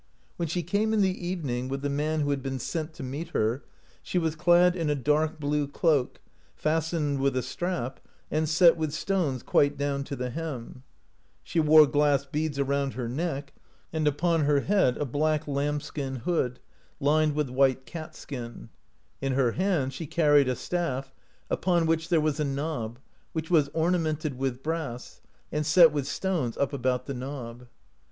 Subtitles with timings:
[0.37, 3.27] When she came in the evening, with the man who had been sent to meet
[3.35, 3.63] her,
[4.01, 6.19] she was clad in a dark blue cloak,
[6.55, 7.99] fastened with a strap,
[8.31, 10.81] and set with stones quite down to the hem.
[11.43, 13.53] She wore glass beads around her neck,
[13.93, 17.35] and upon her head a black lamb skin hood, 36 THORKEL CONSULTS A SYBIL lined
[17.35, 18.69] with white cat skin.
[19.21, 21.13] In her hands she carried a staff,
[21.47, 22.97] upon which there was a knob,
[23.33, 25.21] which was oma mented with brass,
[25.51, 27.67] and set with stones up about the knob.